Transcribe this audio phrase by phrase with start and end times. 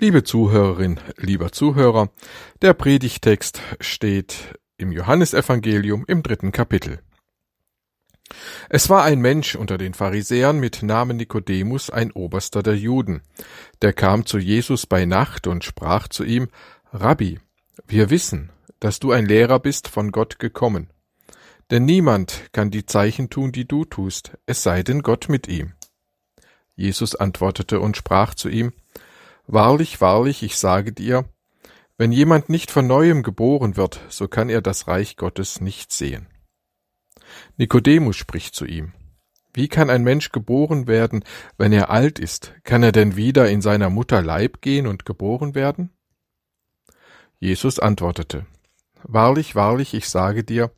[0.00, 2.08] Liebe Zuhörerin, lieber Zuhörer,
[2.62, 7.00] der Predigtext steht im Johannesevangelium im dritten Kapitel.
[8.70, 13.20] Es war ein Mensch unter den Pharisäern mit Namen Nikodemus, ein Oberster der Juden.
[13.82, 16.48] Der kam zu Jesus bei Nacht und sprach zu ihm,
[16.94, 17.38] Rabbi,
[17.86, 18.48] wir wissen,
[18.78, 20.88] dass du ein Lehrer bist von Gott gekommen.
[21.70, 25.74] Denn niemand kann die Zeichen tun, die du tust, es sei denn Gott mit ihm.
[26.74, 28.72] Jesus antwortete und sprach zu ihm,
[29.52, 31.28] Wahrlich, wahrlich, ich sage dir,
[31.98, 36.28] wenn jemand nicht von neuem geboren wird, so kann er das Reich Gottes nicht sehen.
[37.56, 38.92] Nikodemus spricht zu ihm,
[39.52, 41.24] Wie kann ein Mensch geboren werden,
[41.58, 42.54] wenn er alt ist?
[42.62, 45.90] Kann er denn wieder in seiner Mutter Leib gehen und geboren werden?
[47.40, 48.46] Jesus antwortete,
[49.02, 50.70] Wahrlich, wahrlich, ich sage dir,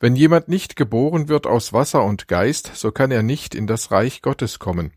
[0.00, 3.92] wenn jemand nicht geboren wird aus Wasser und Geist, so kann er nicht in das
[3.92, 4.90] Reich Gottes kommen.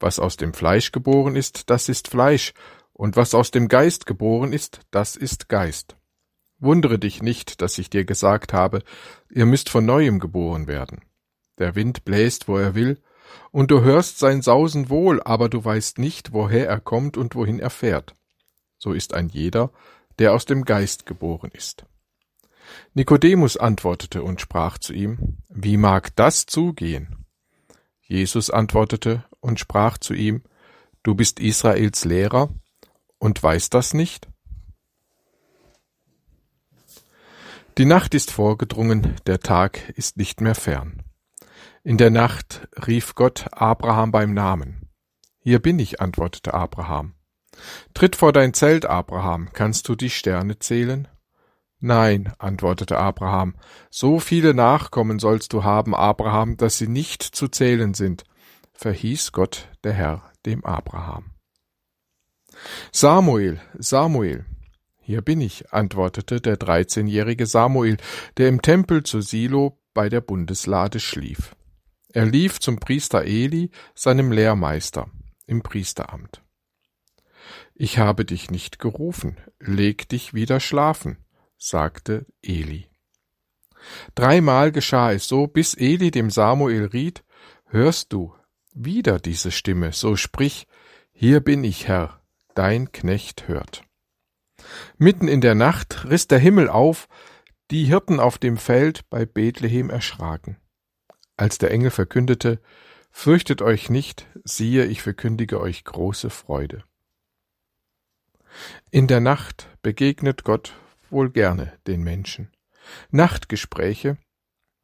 [0.00, 2.52] Was aus dem Fleisch geboren ist, das ist Fleisch,
[2.92, 5.96] und was aus dem Geist geboren ist, das ist Geist.
[6.58, 8.82] Wundere dich nicht, dass ich dir gesagt habe,
[9.30, 11.02] ihr müsst von neuem geboren werden.
[11.58, 13.00] Der Wind bläst, wo er will,
[13.50, 17.60] und du hörst sein Sausen wohl, aber du weißt nicht, woher er kommt und wohin
[17.60, 18.14] er fährt.
[18.78, 19.70] So ist ein jeder,
[20.18, 21.84] der aus dem Geist geboren ist.
[22.94, 27.17] Nikodemus antwortete und sprach zu ihm, Wie mag das zugehen?
[28.08, 30.42] Jesus antwortete und sprach zu ihm,
[31.02, 32.48] Du bist Israels Lehrer
[33.18, 34.28] und weißt das nicht?
[37.76, 41.04] Die Nacht ist vorgedrungen, der Tag ist nicht mehr fern.
[41.84, 44.88] In der Nacht rief Gott Abraham beim Namen.
[45.38, 47.14] Hier bin ich, antwortete Abraham.
[47.94, 51.08] Tritt vor dein Zelt, Abraham, kannst du die Sterne zählen?
[51.80, 53.54] Nein, antwortete Abraham,
[53.90, 58.24] so viele Nachkommen sollst du haben, Abraham, dass sie nicht zu zählen sind
[58.78, 61.32] verhieß Gott der Herr dem Abraham.
[62.92, 64.46] Samuel, Samuel.
[65.00, 67.96] Hier bin ich, antwortete der dreizehnjährige Samuel,
[68.36, 71.56] der im Tempel zu Silo bei der Bundeslade schlief.
[72.12, 75.10] Er lief zum Priester Eli, seinem Lehrmeister,
[75.46, 76.42] im Priesteramt.
[77.74, 81.18] Ich habe dich nicht gerufen, leg dich wieder schlafen,
[81.58, 82.88] sagte Eli.
[84.14, 87.24] Dreimal geschah es so, bis Eli dem Samuel riet,
[87.66, 88.34] Hörst du,
[88.72, 90.66] wieder diese Stimme, so sprich,
[91.12, 92.22] hier bin ich, Herr,
[92.54, 93.84] dein Knecht hört.
[94.96, 97.08] Mitten in der Nacht riss der Himmel auf,
[97.70, 100.56] die Hirten auf dem Feld bei Bethlehem erschraken.
[101.36, 102.60] Als der Engel verkündete,
[103.10, 106.84] Fürchtet euch nicht, siehe, ich verkündige euch große Freude.
[108.90, 110.74] In der Nacht begegnet Gott
[111.10, 112.50] wohl gerne den Menschen.
[113.10, 114.16] Nachtgespräche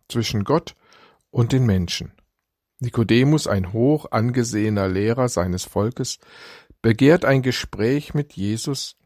[0.09, 0.75] zwischen Gott
[1.31, 2.13] und den Menschen.
[2.81, 6.19] Nikodemus, ein hoch angesehener Lehrer seines Volkes,
[6.83, 8.97] begehrt ein Gespräch mit Jesus,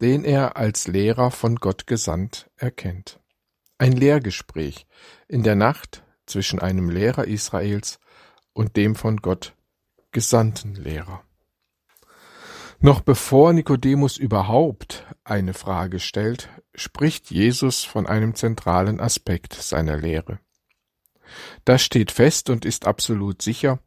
[0.00, 3.20] den er als Lehrer von Gott gesandt erkennt.
[3.78, 4.86] Ein Lehrgespräch
[5.28, 7.98] in der Nacht zwischen einem Lehrer Israels
[8.52, 9.54] und dem von Gott
[10.12, 11.24] gesandten Lehrer.
[12.80, 20.38] Noch bevor Nikodemus überhaupt eine Frage stellt, spricht Jesus von einem zentralen Aspekt seiner Lehre.
[21.64, 23.80] Das steht fest und ist absolut sicher.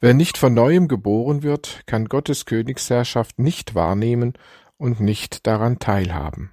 [0.00, 4.34] Wer nicht von neuem geboren wird, kann Gottes Königsherrschaft nicht wahrnehmen
[4.76, 6.52] und nicht daran teilhaben.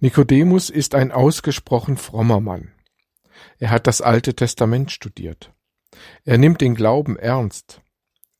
[0.00, 2.72] Nikodemus ist ein ausgesprochen frommer Mann.
[3.58, 5.52] Er hat das Alte Testament studiert.
[6.24, 7.80] Er nimmt den Glauben ernst.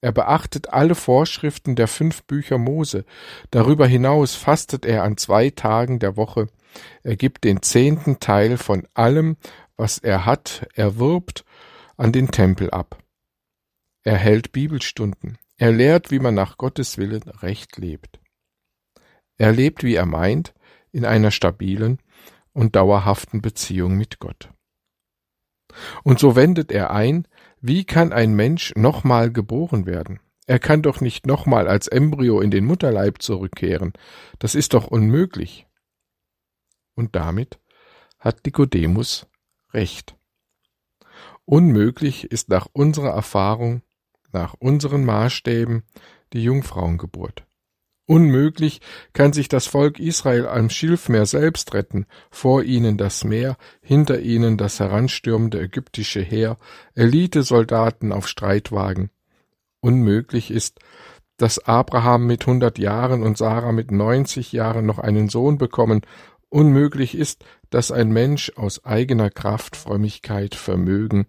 [0.00, 3.04] Er beachtet alle Vorschriften der fünf Bücher Mose.
[3.50, 6.48] Darüber hinaus fastet er an zwei Tagen der Woche.
[7.02, 9.36] Er gibt den zehnten Teil von allem,
[9.76, 11.44] was er hat, erwirbt,
[11.96, 13.02] an den Tempel ab.
[14.04, 15.38] Er hält Bibelstunden.
[15.56, 18.20] Er lehrt, wie man nach Gottes Willen recht lebt.
[19.36, 20.54] Er lebt, wie er meint,
[20.92, 21.98] in einer stabilen
[22.52, 24.50] und dauerhaften Beziehung mit Gott.
[26.04, 27.26] Und so wendet er ein,
[27.60, 30.20] wie kann ein Mensch nochmal geboren werden?
[30.46, 33.92] Er kann doch nicht nochmal als Embryo in den Mutterleib zurückkehren.
[34.38, 35.66] Das ist doch unmöglich.
[36.94, 37.60] Und damit
[38.18, 39.26] hat Nikodemus
[39.72, 40.16] Recht.
[41.44, 43.82] Unmöglich ist nach unserer Erfahrung,
[44.32, 45.84] nach unseren Maßstäben
[46.32, 47.47] die Jungfrauengeburt.
[48.10, 48.80] Unmöglich
[49.12, 54.56] kann sich das Volk Israel am Schilfmeer selbst retten, vor ihnen das Meer, hinter ihnen
[54.56, 56.56] das heranstürmende ägyptische Heer,
[56.94, 59.10] Elitesoldaten auf Streitwagen.
[59.80, 60.78] Unmöglich ist,
[61.36, 66.00] dass Abraham mit hundert Jahren und Sarah mit neunzig Jahren noch einen Sohn bekommen
[66.50, 71.26] Unmöglich ist, dass ein Mensch aus eigener Kraft, Frömmigkeit, Vermögen,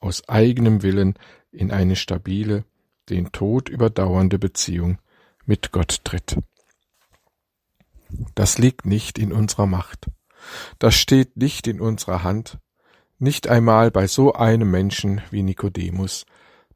[0.00, 1.14] aus eigenem Willen
[1.50, 2.64] in eine stabile,
[3.10, 4.98] den Tod überdauernde Beziehung
[5.46, 6.38] mit Gott tritt.
[8.34, 10.08] Das liegt nicht in unserer Macht.
[10.78, 12.58] Das steht nicht in unserer Hand,
[13.18, 16.26] nicht einmal bei so einem Menschen wie Nikodemus,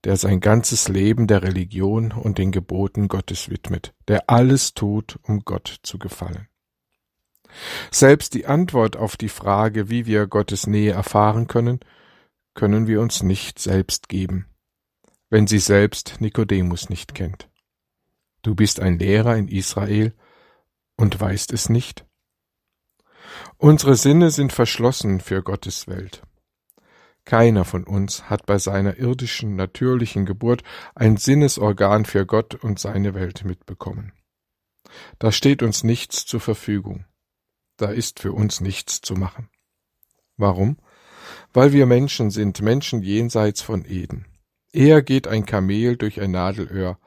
[0.04, 5.40] der sein ganzes Leben der Religion und den Geboten Gottes widmet, der alles tut, um
[5.40, 6.48] Gott zu gefallen.
[7.90, 11.80] Selbst die Antwort auf die Frage, wie wir Gottes Nähe erfahren können,
[12.54, 14.46] können wir uns nicht selbst geben,
[15.30, 17.48] wenn sie selbst Nikodemus nicht kennt.
[18.46, 20.14] Du bist ein Lehrer in Israel
[20.96, 22.06] und weißt es nicht?
[23.56, 26.22] Unsere Sinne sind verschlossen für Gottes Welt.
[27.24, 30.62] Keiner von uns hat bei seiner irdischen, natürlichen Geburt
[30.94, 34.12] ein Sinnesorgan für Gott und seine Welt mitbekommen.
[35.18, 37.04] Da steht uns nichts zur Verfügung.
[37.76, 39.48] Da ist für uns nichts zu machen.
[40.36, 40.76] Warum?
[41.52, 44.24] Weil wir Menschen sind, Menschen jenseits von Eden.
[44.72, 47.00] Eher geht ein Kamel durch ein Nadelöhr,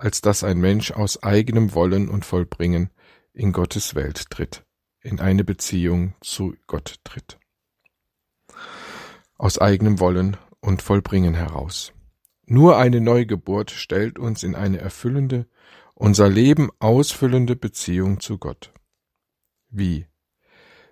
[0.00, 2.90] als dass ein Mensch aus eigenem Wollen und Vollbringen
[3.32, 4.64] in Gottes Welt tritt,
[5.02, 7.38] in eine Beziehung zu Gott tritt
[9.40, 11.94] aus eigenem Wollen und Vollbringen heraus.
[12.44, 15.46] Nur eine Neugeburt stellt uns in eine erfüllende,
[15.94, 18.72] unser Leben ausfüllende Beziehung zu Gott.
[19.70, 20.06] Wie?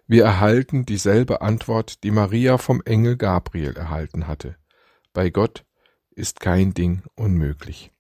[0.06, 4.56] Wir erhalten dieselbe Antwort, die Maria vom Engel Gabriel erhalten hatte.
[5.12, 5.66] Bei Gott
[6.10, 7.92] ist kein Ding unmöglich.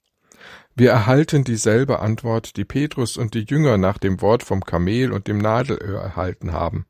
[0.78, 5.26] Wir erhalten dieselbe Antwort, die Petrus und die Jünger nach dem Wort vom Kamel und
[5.26, 6.86] dem Nadelöhr erhalten haben.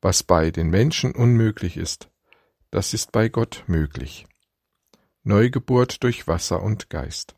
[0.00, 2.10] Was bei den Menschen unmöglich ist,
[2.72, 4.26] das ist bei Gott möglich.
[5.22, 7.36] Neugeburt durch Wasser und Geist.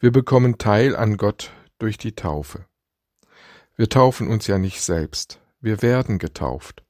[0.00, 2.66] Wir bekommen Teil an Gott durch die Taufe.
[3.76, 6.82] Wir taufen uns ja nicht selbst, wir werden getauft.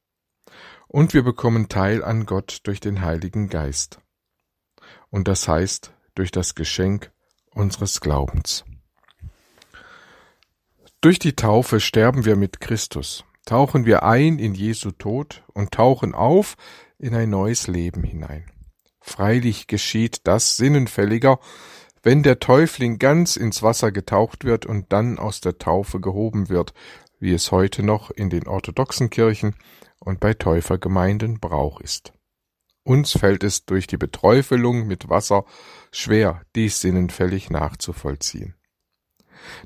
[0.88, 4.00] Und wir bekommen Teil an Gott durch den Heiligen Geist.
[5.10, 7.12] Und das heißt durch das Geschenk
[7.54, 8.64] unseres Glaubens.
[11.00, 16.14] Durch die Taufe sterben wir mit Christus, tauchen wir ein in Jesu Tod und tauchen
[16.14, 16.56] auf
[16.98, 18.46] in ein neues Leben hinein.
[19.00, 21.40] Freilich geschieht das sinnenfälliger,
[22.02, 26.72] wenn der Täufling ganz ins Wasser getaucht wird und dann aus der Taufe gehoben wird,
[27.18, 29.54] wie es heute noch in den orthodoxen Kirchen
[29.98, 32.12] und bei Täufergemeinden Brauch ist.
[32.84, 35.44] Uns fällt es durch die Beträufelung mit Wasser
[35.92, 38.54] schwer, dies sinnenfällig nachzuvollziehen.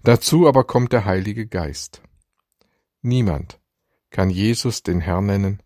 [0.02, 2.02] Dazu aber kommt der Heilige Geist.
[3.02, 3.60] Niemand
[4.10, 5.62] kann Jesus den Herrn nennen,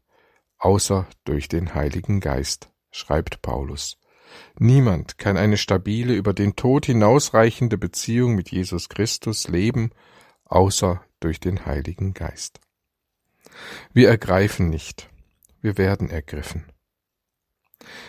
[0.59, 3.99] außer durch den Heiligen Geist, schreibt Paulus.
[4.59, 9.91] Niemand kann eine stabile, über den Tod hinausreichende Beziehung mit Jesus Christus leben,
[10.45, 12.61] außer durch den Heiligen Geist.
[13.93, 15.11] Wir ergreifen nicht,
[15.61, 16.65] wir werden ergriffen.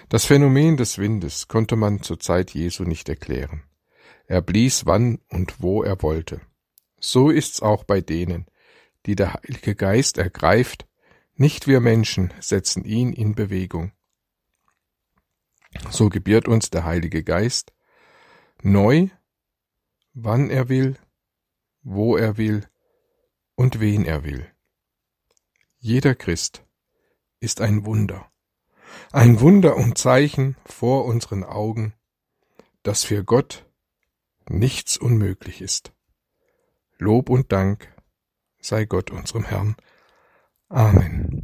[0.10, 3.64] Das Phänomen des Windes konnte man zur Zeit Jesu nicht erklären.
[4.28, 6.42] Er blies wann und wo er wollte.
[7.00, 8.48] So ist's auch bei denen,
[9.06, 10.88] die der Heilige Geist ergreift
[11.36, 13.94] nicht wir Menschen setzen ihn in Bewegung.
[15.90, 17.74] So gebiert uns der Heilige Geist
[18.62, 19.08] neu,
[20.14, 20.98] wann er will,
[21.82, 22.68] wo er will
[23.56, 24.52] und wen er will.
[25.80, 26.64] Jeder Christ
[27.40, 28.31] ist ein Wunder,
[29.12, 31.94] ein Wunder und Zeichen vor unseren Augen,
[32.84, 33.66] dass für Gott
[34.50, 35.94] nichts unmöglich ist.
[36.98, 37.94] Lob und Dank
[38.60, 39.76] sei Gott unserem Herrn.
[40.70, 41.41] Amen.